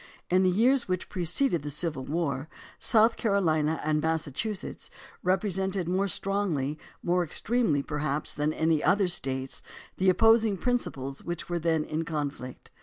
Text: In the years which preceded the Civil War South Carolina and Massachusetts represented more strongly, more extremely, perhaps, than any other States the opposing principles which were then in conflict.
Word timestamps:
In 0.31 0.41
the 0.41 0.49
years 0.49 0.87
which 0.87 1.09
preceded 1.09 1.61
the 1.61 1.69
Civil 1.69 2.03
War 2.05 2.49
South 2.79 3.17
Carolina 3.17 3.79
and 3.83 4.01
Massachusetts 4.01 4.89
represented 5.21 5.87
more 5.87 6.07
strongly, 6.07 6.79
more 7.03 7.23
extremely, 7.23 7.83
perhaps, 7.83 8.33
than 8.33 8.51
any 8.51 8.83
other 8.83 9.07
States 9.07 9.61
the 9.97 10.09
opposing 10.09 10.57
principles 10.57 11.23
which 11.23 11.49
were 11.49 11.59
then 11.59 11.83
in 11.83 12.03
conflict. 12.03 12.71